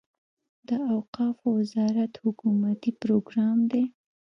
[0.67, 3.83] د اوقافو وزارت حکومتي پروګرام دی.